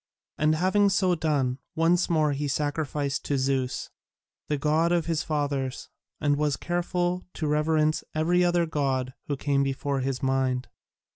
And 0.39 0.55
having 0.55 0.89
so 0.89 1.13
done, 1.13 1.59
once 1.75 2.09
more 2.09 2.31
he 2.31 2.47
sacrificed 2.47 3.23
to 3.25 3.37
Zeus, 3.37 3.91
the 4.47 4.57
god 4.57 4.91
of 4.91 5.05
his 5.05 5.21
fathers, 5.21 5.89
and 6.19 6.37
was 6.37 6.57
careful 6.57 7.27
to 7.35 7.45
reverence 7.45 8.03
every 8.15 8.43
other 8.43 8.65
god 8.65 9.13
who 9.27 9.37
came 9.37 9.61
before 9.61 9.99
his 9.99 10.23
mind. 10.23 10.69